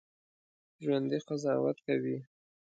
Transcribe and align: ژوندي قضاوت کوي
ژوندي 0.83 1.17
قضاوت 1.27 1.77
کوي 1.85 2.17